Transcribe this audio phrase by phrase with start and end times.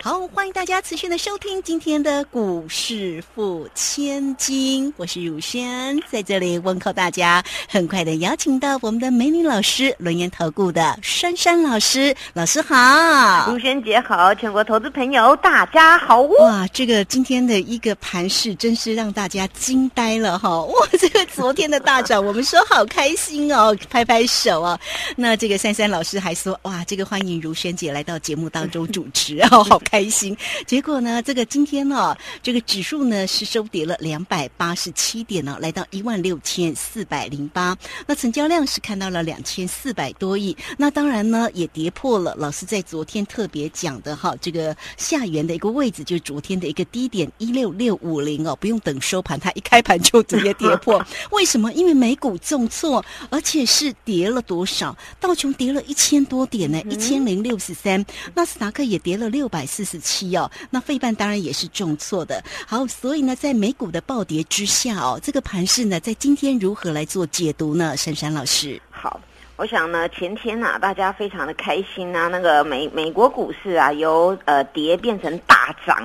[0.00, 7.42] 好，欢迎大家持续的收听今天的股市付千金，我是汝轩，在这里问候大家。
[7.68, 16.20] 很快的邀请到我们的美女老师，轮研投顾的珊珊老师，老师好，汝轩姐好，全国投资朋友大家好。
[16.20, 20.62] 哇，这个今天的一个盘势真是让大家惊呆了哈！
[20.62, 24.78] 哇，这个昨天的大涨，我们说好开心哦，拍拍手啊。
[25.16, 30.36] 那这个珊珊老师还说，哇，这个欢迎如轩姐来到节目当中主持，哦，好开心。
[30.66, 37.76] 结果呢，这个今天呢，这个指数呢是收跌了两百八十七点呢，来到一万六千四百零八。
[38.06, 40.56] 那成交量是看到了两千四百多亿。
[40.76, 51.04] 那当然呢，也跌破了老师在昨天特别讲的哈，这个下缘的一个位置，就是昨天的一个低点一六六五零哦，不用等收盘，它一开盘就直接跌破。
[51.32, 51.72] 为什么？
[51.72, 54.96] 因为美股重挫，而且是跌了多少？
[55.20, 58.04] 道琼跌了一千多点呢，一千零六十三。
[58.34, 60.50] 纳斯达克也跌了六百四十七哦。
[60.70, 62.42] 那费半当然也是重挫的。
[62.66, 67.96] 好，所以呢，在美股的暴跌之下哦，这个盘势呢，在今天如何来做解读呢？
[67.96, 69.20] 珊珊老师，好，
[69.54, 75.96] 我想呢，前天呐，大家非常的开心啊，那个美美国股市啊，由呃跌变成大涨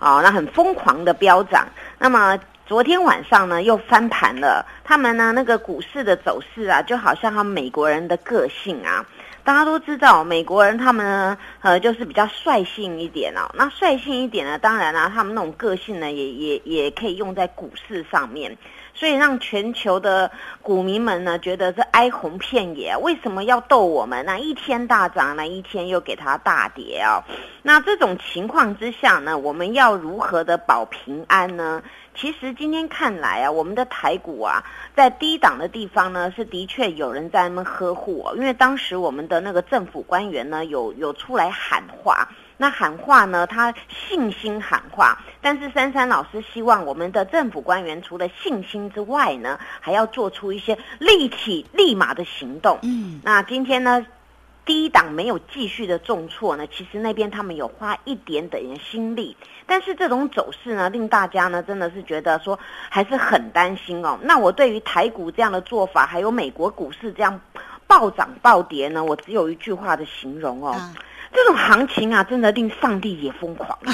[0.00, 1.68] 啊，那很疯狂的飙涨。
[2.00, 2.36] 那么
[2.66, 4.66] 昨天晚上呢，又翻盘了。
[4.84, 9.06] 他们呢，那个股市的走势啊，就好像他们美国人的个性啊。
[9.50, 13.50] 大家都知道，美国人他们呢，呃，就是比较率性一点哦。
[13.54, 18.56] 那率性一点呢，当然啊，他们那种个性呢，也也也可以用在股市上面。
[18.94, 20.30] 所以让全球的
[20.62, 22.96] 股民们呢，觉得是哀鸿遍野。
[22.98, 24.24] 为什么要逗我们？
[24.24, 27.24] 那一天大涨，那一天又给它大跌哦？
[27.62, 31.82] 那这种情况之下呢，我们要如何的保平安呢？
[32.14, 34.62] 其实今天看来啊，我们的台股啊，
[34.94, 38.30] 在低档的地方呢，是的确有人在那边呵护。
[38.36, 42.28] 因为当时我们的那个政府官员呢，有有出来喊话。
[42.56, 45.18] 那喊话呢，他信心喊话。
[45.40, 52.78] 但是珊珊老师希望我们的政府官员除了信心之外呢，还要做出一些立体、立马的行动。
[52.82, 54.04] 嗯，那今天呢，
[54.64, 59.36] 第一档没有继续的重挫呢，其实那边他们有花一点点心力。
[59.66, 64.18] 但是这种走势呢，令大家呢真的是觉得说还是很担心哦。
[64.22, 67.40] 那我对于台股这样的做法，还有美国股市这样
[67.86, 70.74] 暴涨暴跌呢，我只有一句话的形容哦，
[71.32, 73.78] 这种行情啊，真的令上帝也疯狂。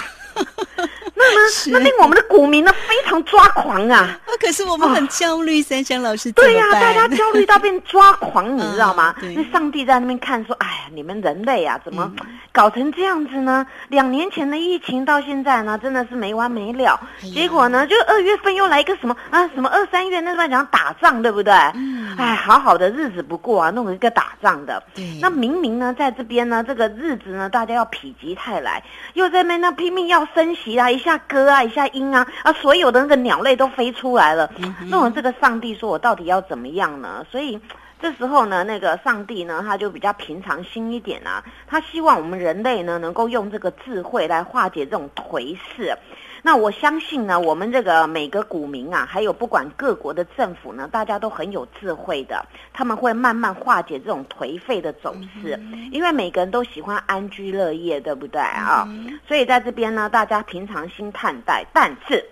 [1.14, 1.72] 那呢？
[1.72, 4.20] 那令我们的股民呢非常抓狂啊！
[4.46, 6.30] 那可是我们很焦虑，三香老师。
[6.30, 9.12] 对呀，大家焦虑到变抓狂，你 知道吗？
[9.34, 12.08] 那上帝在那边看说：“哎呀，你们人类啊，怎么
[12.52, 13.66] 搞成这样子呢？
[13.88, 16.96] 两年前的疫情到现在呢，真的是没完没了。
[17.34, 19.48] 结果呢，就二月份又来一个什么啊？
[19.48, 21.52] 什么二三月那段讲打仗，对不对？
[22.16, 24.80] 哎，好好的日子不过啊，弄一个打仗的。
[25.20, 27.90] 那明明呢，在这边呢，这个日子呢，大家要否
[28.20, 28.80] 极泰来，
[29.14, 34.35] 又在那那拼命要升息啊，一下歌啊，一下音啊，啊，所有的那个鸟类都飞出来了。
[34.90, 37.24] 那我这个上帝说我到底要怎么样呢？
[37.30, 37.58] 所以
[38.00, 45.96] 这时候呢，那个上帝呢，他就比较平常心一点啊，他希望我们人类呢，能够用这个智慧来化解这种颓势。
[46.42, 55.58] 那我相信呢，我们这个每个股民啊，还有不管各国的政府呢，大家都很有智慧的，他们会慢慢化解这种颓废的走势，
[55.90, 58.86] 因为每个人都喜欢安居乐业，对不对啊？
[59.26, 61.66] 所以在这边呢，大家平常心看待。
[61.72, 62.24] 但是，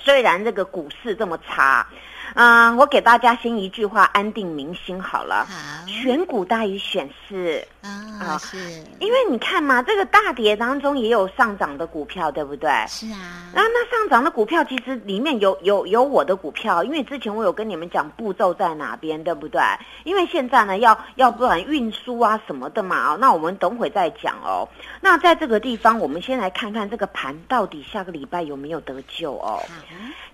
[0.00, 1.86] 虽然这个股市这么差。
[2.34, 5.46] 嗯，我给大家先一句话，安定民心好了。
[5.48, 8.58] 好，选股大于选市啊，是。
[8.98, 12.68] 因为你看嘛，这个大跌当中也有上涨的股票，对不对？
[12.88, 13.48] 是啊。
[13.54, 19.62] 然后那上涨的股票其实里面有有有我的股票，因为之前我有跟你们讲步骤在哪边，对不对？
[20.04, 24.68] 因为现在呢，要要不然运输啊什么的嘛，哦，那我们等会再讲哦。
[25.00, 29.62] 那在这个地方，我们先来看看这个盘到底下个礼拜有没有得救哦。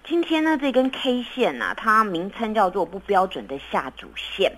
[0.05, 4.53] 今天呢，这根 K 线呢，它名称叫做不标准的下主线。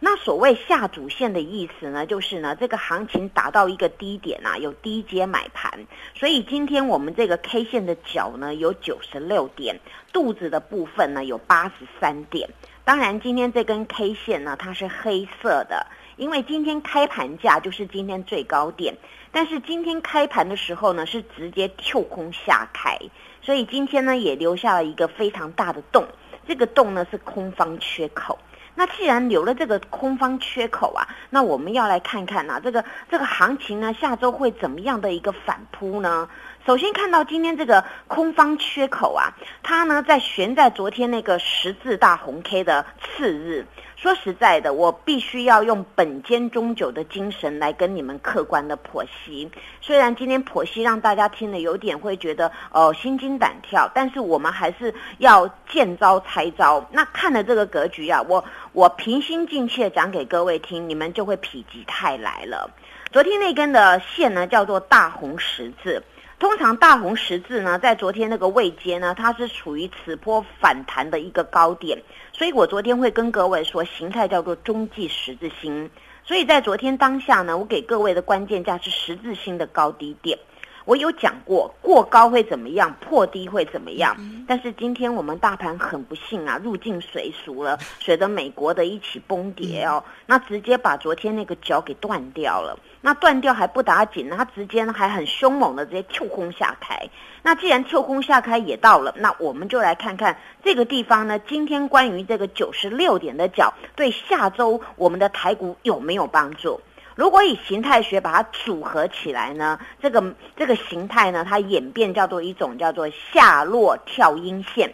[0.00, 5.86] 那所谓下主线的意思呢，就是呢，这个行情达到一个低点啊，有低阶买盘。
[6.14, 9.80] 所以今天我们这个 K 线的角呢，有九十六点，
[10.12, 12.50] 肚子的部分呢有八十三点。
[12.84, 15.86] 当然，今天这根 K 线呢，它是黑色的，
[16.16, 18.94] 因为今天开盘价就是今天最高点。
[19.32, 22.98] 但是今天开盘的时候呢，是直接跳空下开。
[23.44, 26.06] 所以今天呢，也留下了一个非常大的洞，
[26.48, 28.38] 这个洞呢是空方缺口。
[28.74, 36.28] 那既然留了这个空方缺口啊，那我们要来看看呐、这个这个行情呢，下周会怎么样的一个反扑呢？
[36.66, 43.66] 首先看到今天这个空方缺口啊，它呢在悬在昨天那个十字大红 K 的次日。
[44.04, 49.50] 说实在的，我必须要用本间中久的精神来跟你们客观的剖析。
[49.80, 56.86] 虽然今天剖析让大家听了有点会觉得哦心惊胆跳，但是我们还是要见招拆招。
[56.92, 61.42] 那看了这个格局啊，我我平心静气的讲给各位听，你们就会否
[61.72, 62.70] 极泰来了。
[63.10, 66.02] 昨天那根的线呢，叫做大红十字。
[66.38, 72.02] 通常大红十字呢，在昨天那个位阶呢，它是处于此波反弹的一个高点，
[72.32, 75.90] 所以我昨天会跟各位说，形态叫做中继十字星。
[76.24, 80.38] 所以在昨天当下呢，我给各位的关键价是十字星的高低点。
[80.84, 84.16] 我有讲过，过高会怎么样，破低会怎么样。
[84.46, 92.78] 但是今天我们大盘很不幸啊，入境随俗了，随着美国的一起崩跌哦，那直接把昨天那个脚给断掉了。
[93.00, 97.08] 那断掉还不打紧，它直接呢还很凶猛的直接跳空下开。
[97.42, 106.80] 那既然跳空下开也到了，那我们就来看看这个地方呢，今天关于这个九十六点的角对下周我们的台股有没有帮助？
[107.14, 114.92] 如果以形态学把它组合起来呢，这个这个形态呢，它演变叫做一种叫做下落跳阴线。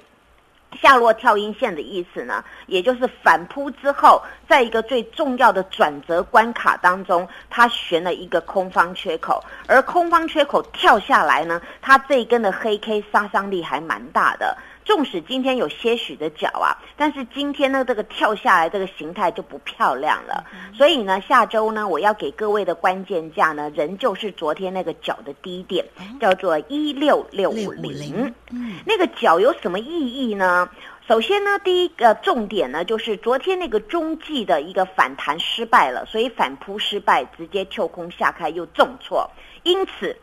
[0.81, 14.57] 下落跳阴线的意思呢，也就是反扑之后，在一个最重要的转折关卡当中，它悬了一个空方缺口，而空方缺口跳下来呢，它这一根的黑 K 杀伤力还蛮大的。
[14.91, 20.45] 纵使今天有些许的脚啊，但是今天呢，这个跳下来这个形态就不漂亮了。
[20.77, 25.87] 所以呢，下周呢，我要给各位的关键价呢，仍旧是昨天那个脚的低点，
[26.21, 28.35] 叫做一六六五零。
[28.51, 30.69] 嗯，那个脚有什么意义呢？
[31.07, 39.31] 首先呢，第一个重点呢，就是昨天那个中继的一个反弹失败了，所以反扑失败，直接跳空下开又重挫。
[39.63, 40.17] 因此，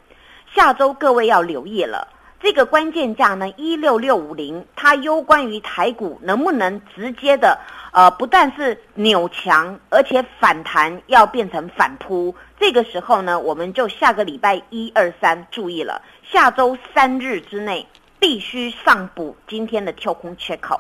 [0.54, 2.16] 下周各位要留意了。
[2.40, 7.60] 这个关键价呢，一六六五零，它攸关于台股能不能直接的，
[7.92, 12.36] 呃，不但是扭强，而且反弹要变成反扑。
[12.60, 17.86] 这个时候呢，我们就下个礼拜一二三注意了，下周三日之内
[18.20, 20.80] 必须上补今天的跳空缺口，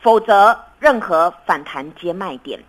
[0.00, 2.60] 否则任何反弹皆卖点。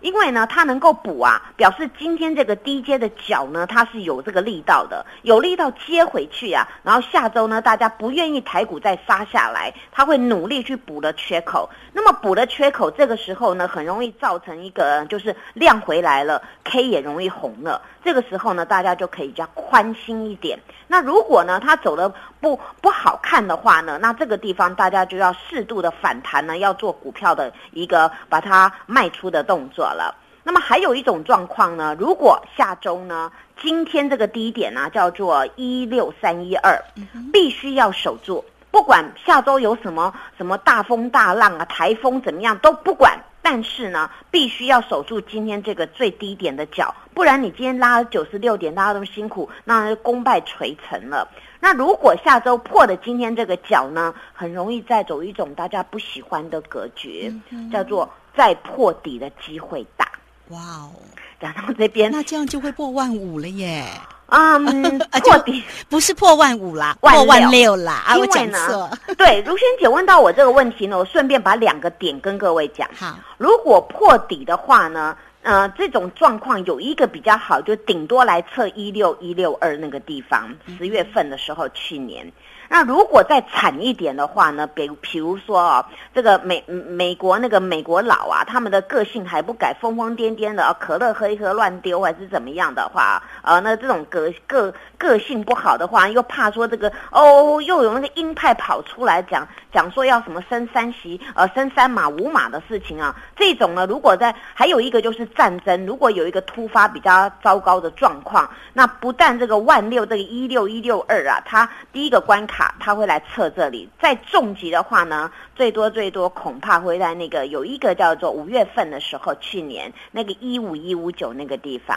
[0.00, 6.66] 因为呢，它能够补啊，表示今天这个低阶的脚呢，它是有这个力道的，有力道接回去啊。
[6.82, 11.68] 然后下周呢，大家不愿意抬股再杀下来，它会努力去补了缺口。
[11.92, 17.82] 那么补了缺口，这个时候呢，很容易造成一个就是量回来了，K 也容易红了。
[18.02, 20.58] 这个时候呢，大家就可以比较宽心一点。
[20.88, 30.16] 那如果呢，它走的不不好看的话呢，那这个地方大家就要适度的反弹呢，要做股票的一个把它卖出的动作了。
[30.42, 33.30] 那么还有一种状况呢，如果下周呢，
[33.60, 36.82] 今天这个低点呢、叫做一六三一二，
[37.30, 43.18] 必须要守住，不管下周有什么什么大风大浪啊，台风怎么样都不管。
[43.42, 51.26] 但是呢，必须要守住今天这个最低点的角，不然你今天拉九十六点，大家都辛苦，那功败垂成了。
[51.58, 57.34] 那如果下周破了今天这个角呢，很容易再走一种大家不喜欢的格局，
[57.72, 60.06] 叫做再破底的机会大。
[60.50, 60.92] 哇哦，
[61.40, 63.84] 然后这边那这样就会破万五了耶！
[64.32, 68.04] 嗯 啊破底不是破万五啦，万破万六六啦！
[68.06, 68.90] 啊，我因为讲呢错。
[69.18, 72.88] 对，如萱姐问到我这个问题呢，我顺便把两个点跟各位讲。
[72.94, 82.30] 好，如果破底的话呢，呃，这种状况有一个比较好，就顶多来测一六一六二那个地方，十月份的时候，去年。
[82.72, 85.84] 那如果再惨一点的话呢，比比如说哦，
[86.14, 121.96] 这个美美国那个美国佬啊，他们的个性还不改，疯疯癫癫的，啊可乐喝一喝乱丢还是怎么样的话，呃，那这种个个个性不好的话，又怕说这个哦，又有那个鹰派跑出来讲讲说要什么升三席，呃，升三马五马的事情啊，这种呢，如果在还有一个就是战争，如果有一个突发比较糟糕的状况，那不但这个万六这个一六一六二啊，它第一个关卡它会来测这里，再重疾的话呢，最多最多恐怕会在那个有一个叫做五月份的时候，去年那个一五一五九那个地方。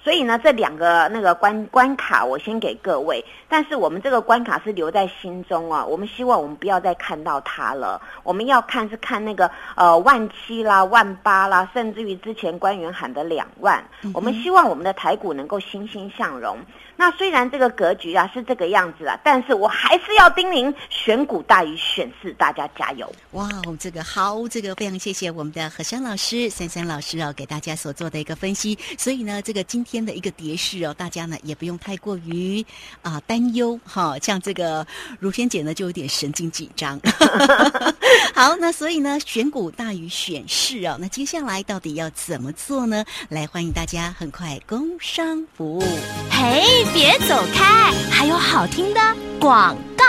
[0.00, 3.22] 所以呢，这两个那个关关卡，我先给各位。
[3.48, 8.00] 但是我们这个关卡是留在心中啊，我们希望我们不要再看到它了。
[8.22, 13.84] 我们要看是看那个呃万七啦、万八啦，甚至于之前官员喊的两万。
[14.14, 16.58] 我们希望我们的台股能够欣欣向荣。
[17.00, 23.08] 那虽然这个格局啊是这个样子啊，但是我还是要叮咛：选股大于选市，大家加油！
[23.30, 28.76] 哇，这个好，这个非常谢谢我们的何山老师、珊珊老师哦，给大家所做的一个分析。
[28.98, 32.66] 所以呢，这个今天的一个跌势哦，大家呢也不用太过于
[33.02, 34.18] 啊担忧哈。
[34.18, 34.84] 像这个
[35.20, 37.00] 如萱姐呢，就有点神经紧张。
[38.34, 40.96] 好，那所以呢，选股大于选市哦。
[41.00, 43.04] 那接下来到底要怎么做呢？
[43.28, 45.82] 来，欢迎大家很快工商服务。
[46.28, 46.87] 嘿。
[46.92, 49.00] 别走开，还有好听的
[49.40, 50.04] 广告。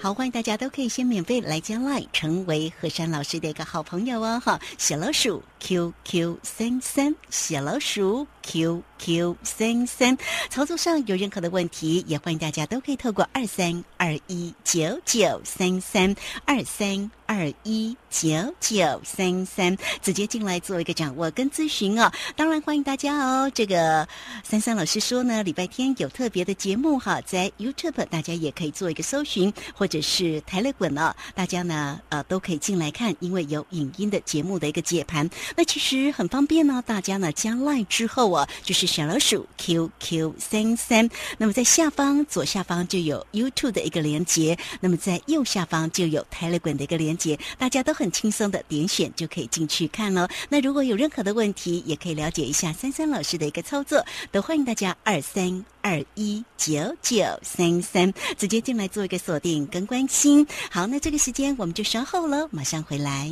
[0.00, 4.40] 好，欢迎大家都可以先免费来加 line，成为何山老师的一个好朋友哦。
[4.44, 10.18] 哈，小老鼠 QQ 三三，小老鼠 QQ 三三。
[10.50, 17.10] 操作上有任何的问题，也欢迎大家都可以透过二三二一九九三三二三。
[17.26, 22.12] 二一九九三三，直接进来做一个掌握跟咨询哦。
[22.36, 23.50] 当然欢迎大家哦。
[23.54, 24.06] 这个
[24.42, 35.28] 三三老师说呢，礼拜天有特别的节目哈，在 YouTube 大家也可以做一个搜寻，或者是台乐滚哦，大家呢呃都可以进来看，因为有影音的节目的一个解盘。
[35.56, 41.08] 那其实很方便呢，大家呢加 Line 之后啊，就是小老鼠 QQ 三三，
[41.38, 47.38] 那么在下方左下方就有 YouTube 的一个连接，那么在右下方就有台乐滚的一个连接。
[47.58, 50.28] 大家都很轻松的点选就可以进去看了。
[50.48, 60.46] 那如果有任何的问题，也可以了解一下三三老师的一个操作，都欢迎大家二三二一九九三三直接进来做一个锁定跟关心。
[60.70, 63.30] 好，那这个时间我们就稍后了，马上回来。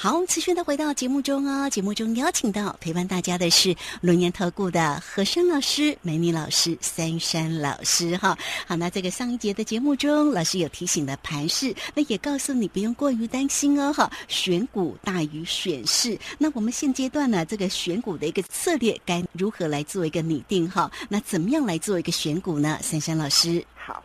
[0.00, 1.68] 好，我们持续的回到节目中哦。
[1.68, 8.38] 节目中邀请到陪伴大家的是龙年投顾的何山老师、美女老师、三山老师哈。
[8.64, 14.08] 好，那这个上一节的节目中，老师有提醒的盘势，那也告诉你不用过于担心哦哈。
[14.28, 20.88] 选股大于选市，那我们现阶段呢，这个选股的一个策略该如何来做一个拟定哈？
[21.08, 22.78] 那怎么样来做一个选股呢？
[22.80, 23.64] 三山老师。
[23.74, 24.00] 好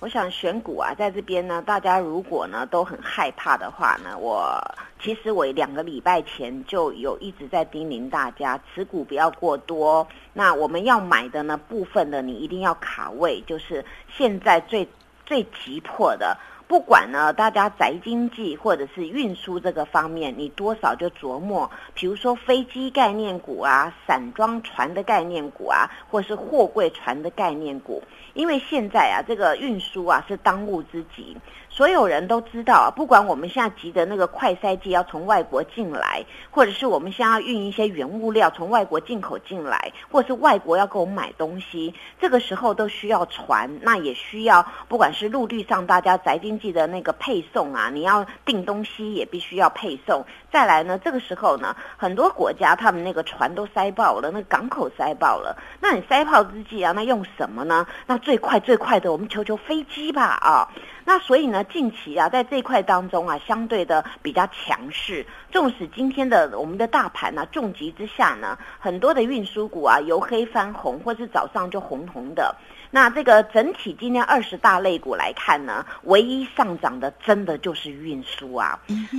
[0.00, 4.56] 我想选股啊，在这边呢，大家如果呢都很害怕的话呢，我
[5.02, 10.06] 其实我两个礼拜前就有一直在叮咛大家，持股不要过多。
[10.32, 13.84] 那我们要买的呢部分的，你一定要卡位，就是
[14.16, 14.88] 现在最
[15.26, 16.36] 最急迫的。
[16.68, 28.02] 不管呢，大家宅经济或者是运输这个方面，你多少就琢磨，比如说飞机概念股啊，散装船的概念股啊，或是货柜船的概念股。
[28.34, 31.34] 因为现在啊，这个运输啊是当务之急。
[31.78, 50.26] 所有人都知道啊，不管我们现在急的那个快筛剂要从外国进来，或者是我们现在要运一些原物料从外国进口进来，或者是外国要给我们买东西，这个时候都需要船，那也需要不管是陆地上大家宅经济的那个配送啊，你要订东西也必须要配送。
[50.50, 57.86] 再来呢，这个时候呢，很多国家他们那个船都塞爆了，那港口塞爆了，那你塞爆之际啊，那用什么呢？
[58.04, 60.68] 那最快最快的，我们求求飞机吧啊！
[61.04, 65.24] 那所以呢，近期啊，在这一块当中啊，相对的比较强势。
[65.50, 72.54] 纵使今天的我们的大盘呢，重疾之下呢，很多的运输股啊，由黑翻红，或是早上就红红的。
[72.90, 78.78] 那这个整体今天二十大类股来看呢，唯一上涨的真的就是运输啊。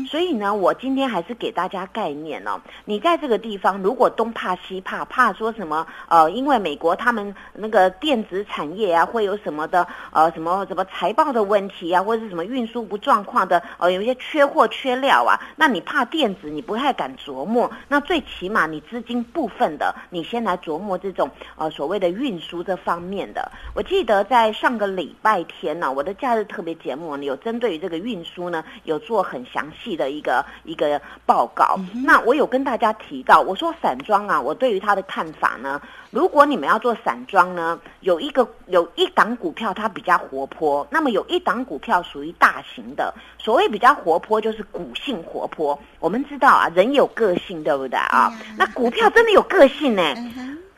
[0.09, 2.59] 所以呢，我今天还是给大家概念哦。
[2.85, 17.71] 你在这个地方，如果东怕西怕，怕说什么呃，因为美国他们那个电子产业啊，会有什么的呃什么什么财报的问题啊，或者是什么运输不状况的呃，有一些缺货缺料啊，那你怕电子，你不太敢琢磨。
[17.87, 23.51] 那最起码你资金部分的，你先来琢磨这种呃所谓的运输这方面的。
[23.73, 31.79] 我记得在上个礼拜天呢，我的假日特别节目有针对于这个运输呢，有做很详细的一个一个报告。
[32.03, 43.13] 那我有跟大家提到，我说散装啊，我对于它的看法呢，如果你们要做散装呢，有一个有一档股票它比较活泼，那么有一档股票属于大型的。
[43.37, 45.79] 所谓比较活泼，就是股性活泼。
[45.99, 48.33] 我们知道啊，人有个性，对不对啊？
[48.57, 50.03] 那股票真的有个性呢。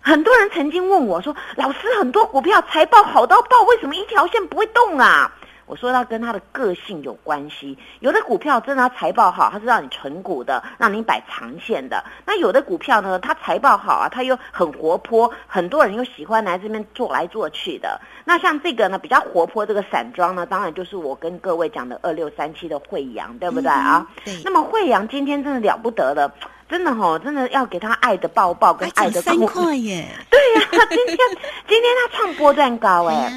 [0.01, 5.31] 很多人曾经问我说：“老师，很多股票财报好到爆，为什么一条线不会动啊？”
[5.71, 7.77] 我说它跟它的个性有关系。
[8.01, 12.03] 有的股票真的它财报好，它是让你存股的，让你摆长线的。
[12.25, 17.97] 那有的股票呢，它财报好啊，它又很活泼，很多人又喜欢来这边做来做去的。
[18.25, 24.05] 那像这个呢，比较活泼这个散装呢，当然就是我跟各位讲的二六三七的惠阳，对不对啊？
[24.25, 26.29] 对，那么惠阳今天真的了不得了，
[26.67, 31.17] 真的吼、真的要给他爱的抱抱跟爱的三块耶， 对呀、今天
[31.65, 33.31] 今天他创波段高哎、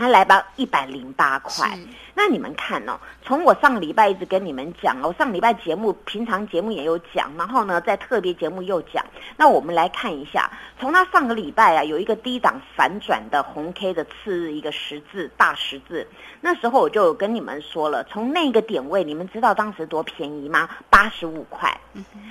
[0.00, 1.78] 呀他来到一百零八块。
[2.14, 9.04] 那你们看哦，从我上个礼拜一直跟你们讲哦，我上个礼拜节目平常节目也有讲，然后呢在特别节目又讲。
[9.36, 16.06] 那我们来看一下，从他上个礼拜啊有一个低档反转的红 K 的次日一个十字大十字，
[16.40, 20.68] 那时候我就有跟你们说了，从那个点位，你们知道当时多便宜吗？
[20.88, 21.78] 八十五块，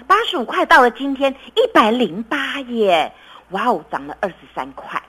[0.08, 3.14] 八十五块到了今天一百零八耶，
[3.50, 5.02] 哇哦，涨了二十三块。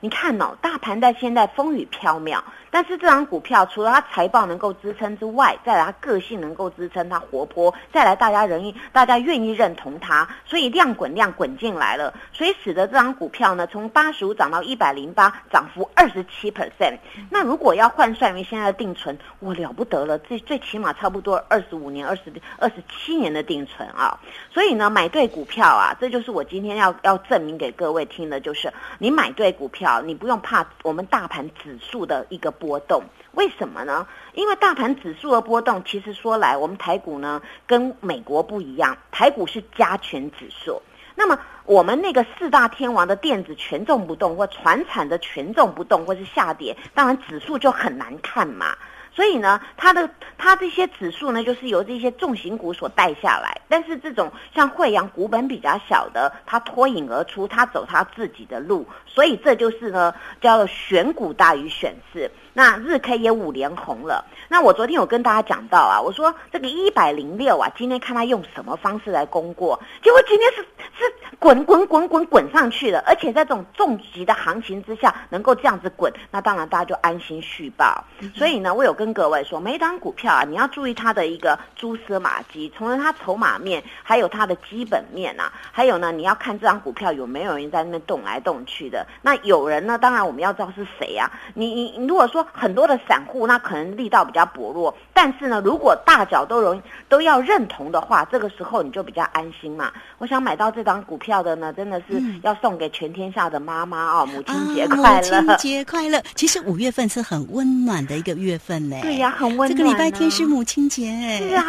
[0.00, 2.38] 你看呢，大盘在现在风雨飘渺，
[2.70, 16.98] 但是这张股票除了它财报能够支撑之外，再来它个性能够支撑，它活泼，再来大家人，大家愿意认同它，所以量滚量滚进来了，所以使得这张股票呢从八十五涨到一百零八，涨幅二十七 percent。
[17.30, 24.18] 那如果要换算为现在的定存，我了不得了，最最起码差不多二十五年、二十二十七年的定存啊。
[24.50, 33.04] 所以呢，买对股票啊，这就是我今天要要证明给各位听的，就是你买对股票，你不用怕我们大盘指数的一个波波动。
[33.32, 34.06] 为什么呢？
[34.32, 40.82] 因为大盘指数的波动，其实说来，我们台股呢跟美国不一样，台股是加权指数。
[41.14, 48.76] 那么我们那个四大天王的电子权重不动，或船产的权重不动，或是下跌，当然指数就很难看嘛。
[49.12, 53.58] 所以呢，它的它这些指数呢，就是由这些重型股所带下来。
[53.66, 58.86] 但是这种像惠阳股本比较小的，它脱颖而出，它走它自己的路。
[59.06, 62.30] 所以这就是呢，叫做选股大于选市。
[62.56, 64.24] 那日 K 也五连红了。
[64.48, 70.62] 那我昨天有跟大家讲到啊，我说这个一百零六啊，今天看它用什么方式来攻过，结果今天是
[70.98, 78.02] 是滚滚滚滚滚上去了，而且在这种重级的行情之下能够这样子滚，那当然大家就安心续报。
[78.34, 89.06] 所以呢，我有跟各位说，每一档股票啊，你要注意它的一个蛛丝马迹，从它筹码面，还有它的基本面啊，还有呢，你要看这张股票有没有人在那边动来动去的。
[89.20, 99.92] 那有人呢，当然我们要知道是谁啊、你你你如果说很多的散户，那可能力道比较薄弱，但是呢，如果大脚都容易都要认同的话，这个时候你就比较安心嘛。
[100.18, 105.42] 我想买到这张股票的呢，真的是要送给全天下的妈妈哦，母亲节快啊、乐！
[105.42, 106.22] 母亲节快乐！
[106.34, 108.96] 其实五月份是很温暖的一个月份呢。
[109.02, 109.74] 对呀、很温暖、啊。
[109.74, 111.38] 这个礼拜天是母亲节哎。
[111.38, 111.64] 是啊，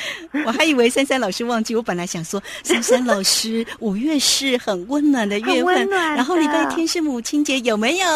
[0.46, 8.06] 我还以为珊珊老师忘记，我本来想说珊珊老师五月是很温暖的月份，然后礼拜天是母亲节，有没有？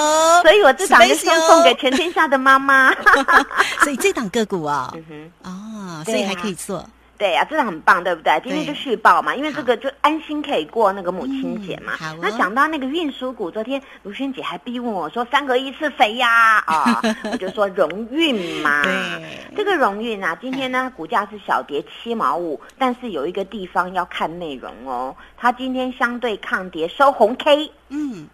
[0.42, 2.92] 所以我这档就送 Special 送给全天下的妈妈。
[3.83, 5.33] 所以这档个股啊、嗯哼。
[5.51, 6.88] 哦，所以还可以做。
[7.16, 8.40] 对呀、这个很棒，对不对？
[8.44, 11.94] 今天就续报嘛，因为这个就安心可以过那个母亲节嘛。
[11.94, 16.59] 嗯好哦那讲到那个运输股，昨天卢萱姐还逼问我说三合一是谁呀？
[16.64, 18.85] 啊， 我就说荣运嘛。
[18.85, 19.20] 对
[19.57, 27.68] 这个荣运啊，今天呢股价是小跌七毛五，但是有一个地方要看内容哦，它今天相对抗跌收红 K。
[27.88, 28.29] 嗯，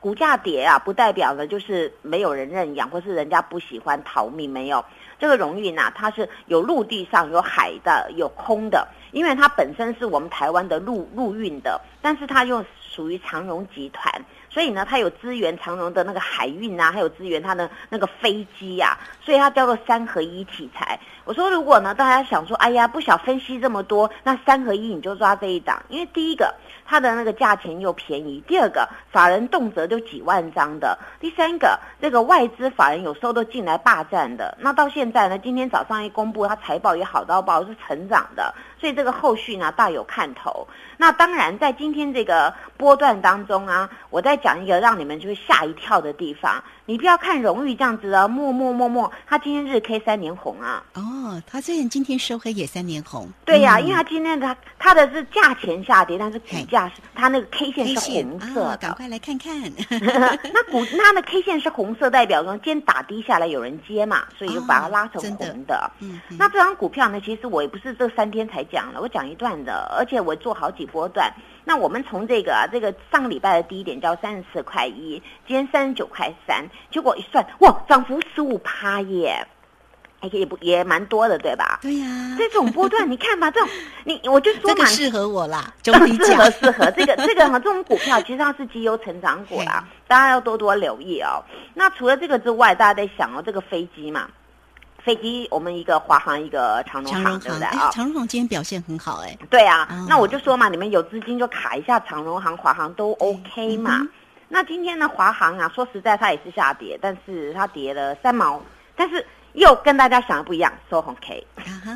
[0.00, 4.84] 股价跌啊，不代表呢就是没有人认养，或是人家不喜欢逃命，没有。
[5.18, 14.12] 这个荣誉呢，它是有陆地上、有海的、有空的，因为它本身是我们台湾的陆陆运的，但是它又属于长荣集团，
[14.50, 20.98] 所以呢，它有支援长荣的那个海运啊，还有支援它的那个飞机呀、所以它叫做三合一题材。
[21.24, 26.54] 我说，如果呢大家想说，哎呀，不想分析这么多，那三合一你就抓这一档，因为第一个
[26.86, 34.56] 它的那个价钱又便宜，第二个法人动辄就几万张的，第三个这个外资法人有时候都进来霸占的。
[34.60, 40.66] 那到现在呢，今天早上一公布，它财报也好到爆，是成长的，所以这个后续呢大有看头。
[40.98, 46.62] 那当然，在今天这个波段当中啊，我再讲一个让你们就是吓一跳的地方。
[46.84, 50.82] 你不要看荣誉这样子啊，默默默默，它今天日 K 三年红啊。
[50.94, 58.76] 哦，它虽然今天收黑也三年红，对呀、嗯因为它今天它它的是价钱下跌，但是股价是它那个 K 线是红色。
[58.80, 59.54] 赶快来看看。
[60.52, 65.90] 那股那的 K 线是红色，代表说今天打低下来有人接嘛，所以就把它拉成红的。
[66.00, 71.32] 嗯，嗯那这张股票呢，其实我也不是这三天才讲了，我讲一段的，而且我做好几波段。
[71.64, 79.46] 那我们从这个啊，这个上个礼拜的低点叫三十四块一，今天三十九块三，结果一算，哇，涨幅十五趴耶！
[80.20, 81.78] 哎，也不也蛮多的，对吧？
[81.80, 83.68] 对呀，这种波段，你看吧，这种
[84.02, 86.50] 你我就说嘛， 这个适合我啦，中低适合价。
[86.50, 91.44] 适合这个这个哈，这种股票其实它是绩优成长股啦，大家要多多留意哦。
[91.74, 94.28] 那除了这个之外，大家在想哦，这个飞机嘛，
[95.08, 104.00] 飞机我们一个华航，一个长荣航，对不对啊？，长荣航今天表现很好，哎，对啊哦，那我就说嘛，你们有资金就卡一下长荣航、华航都 OK 嘛。
[104.00, 104.08] 嗯
[104.50, 108.58] 那今天呢，华航啊，说实在它也是下跌，但是它跌了三毛，
[108.96, 111.46] 但是又跟大家想的不一样，收红 K。
[111.56, 111.92] 啊哈，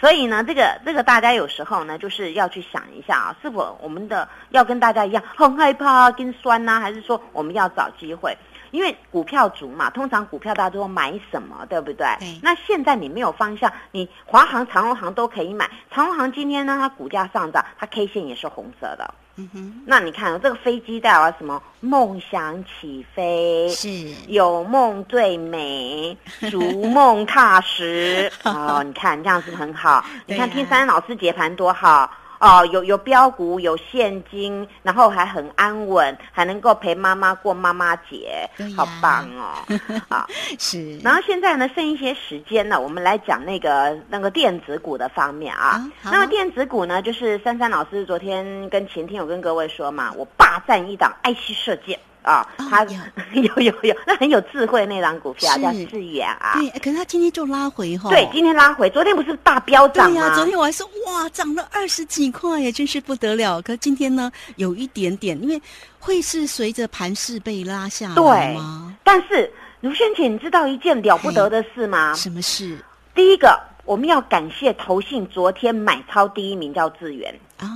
[0.00, 8.36] 所以呢，这个这个大家有时候呢，就是要去想一下啊，是否我们的要跟大家一样很害怕、跟酸呐、还是说我们要找机会？
[8.72, 12.06] 因为股票族嘛，通常股票大家都买什么，对不对？
[12.18, 15.70] 对那现在你没有方向，你华航、长荣航都可以买。
[15.90, 19.14] 长荣航今天呢，它股价上涨，它 K 线也是红色的。
[19.36, 21.62] 嗯哼，那你看、哦、这个飞机代表了什么？
[21.80, 23.88] 梦想起飞，是，
[24.28, 26.16] 有梦最美，
[26.50, 28.30] 逐梦踏实。
[28.44, 30.04] 哦，你看这样是不是很好？
[30.26, 32.10] 你看对呀听三老师解盘多好。
[32.42, 39.54] 哦，有有标股，有现金，然后还很安稳，还能够陪妈妈过妈妈节，好棒哦！
[40.10, 40.26] 啊，
[40.58, 45.80] 是，然后现在呢，剩一些时间呢，我们来讲那个那个电子股的方面啊。
[46.02, 52.98] 那么电子股呢，就是珊珊老师昨天跟前天有跟各位说嘛，我霸占一档 IC 设计啊，哦它有
[53.42, 56.54] 有有有，那很有智慧那张股票叫智远啊。
[56.54, 60.20] 对，可是他今天就拉回哈，对，今天拉回，昨天不是大飙涨吗？
[60.20, 63.60] 对呀、昨天我还说哇，涨了二十几块耶，真是不得了。
[63.62, 65.60] 可今天呢，有一点点，因为
[65.98, 68.94] 会是随着盘势被拉下来对吗？
[69.04, 72.14] 但是卢萱姐，你知道一件了不得的事吗？
[72.14, 72.78] 什么事
[73.14, 77.34] 第一个，我们要感谢投信昨天买超第一名叫智源。
[77.58, 77.68] 啊？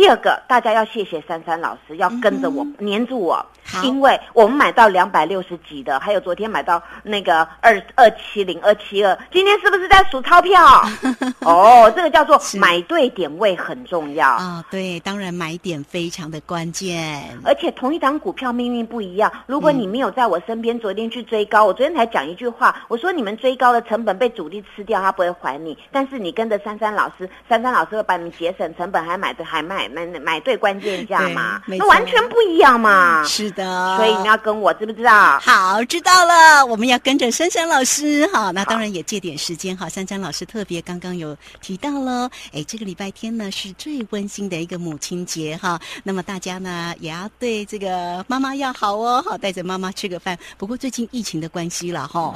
[0.00, 3.44] 第二个，大家要谢谢珊珊老师，要跟着我，黏住我，
[3.82, 10.58] 因为我们买到两百六十几的，还有昨天买到那个二二七零、二七二，今天是不是在数钞票？
[11.44, 14.26] 哦，这个叫做买对点位很重要。
[14.26, 17.22] 啊，对，当然买点非常的关键。
[17.44, 19.30] 而且同一档股票命运不一样。
[19.46, 25.76] 如果你没有在我身边，昨天去追高，我昨天才讲一句话，我说你们追高的成本被主力吃掉，他不会还你。
[25.92, 31.62] 但是你跟着珊珊老师，珊珊老师会帮你节省成本，还买的还买买买对关键价嘛？
[31.66, 33.24] 那完全不一样嘛。
[33.24, 35.38] 是的，所以你要跟我，知不知道？
[35.40, 38.50] 好，知道了，我们要跟着珊珊老师哈。
[38.50, 39.88] 那当然也借点时间哈。
[39.88, 45.80] 珊珊老师特别刚刚有提到了，哎，这个礼拜天呢是最温馨的一个母亲节哈。
[46.02, 50.38] 那么大家呢也要对这个妈妈要好哦，好带着妈妈吃个饭。
[50.56, 52.34] 不过最近疫情的关系了哈，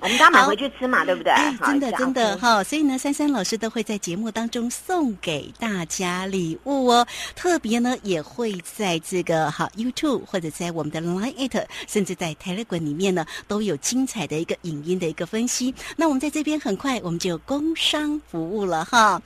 [0.00, 1.32] 我们刚买回去吃嘛， 对不对？
[1.64, 7.06] 真的真的嗯哈，所以呢，珊珊老师都会在节目当中送给大家礼物哦。
[7.34, 15.74] 特别呢，也会在这个哈 YouTube 或者在我们的 Line It，甚至在 Telegram 里面呢，都有精彩的一个影音的一个分析。
[15.96, 19.20] 那我们在这边很快我们就有工商服务了哈。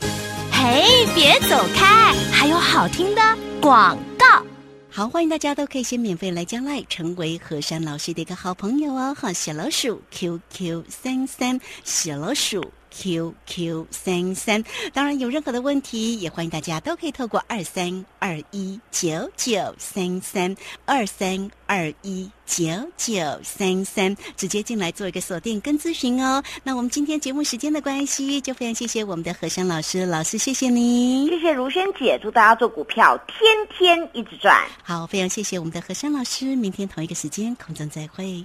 [0.52, 3.22] 嘿，别走开，还有好听的
[3.60, 4.44] 广告。
[4.90, 9.14] 好，欢迎大家都可以先免费来加赖，成为和山老师的一个好朋友哦。
[9.18, 14.62] 哈，小老鼠 QQ 三三，小老鼠 QQ 三三。
[14.92, 26.42] 当然，有任何的问题，也欢迎大家都可以透过二三二一九九三三二三二一九九三三直接进来做一个锁定跟咨询哦。
[26.62, 31.28] 那我们今天节目时间的关系，就非常谢谢我们的何山老师，老师谢谢您。
[31.28, 34.66] 谢谢如萱姐，祝大家做股票天天一直赚。
[34.82, 38.44] 好，非常谢谢我们的何山老师，明天同一个时间空中再会。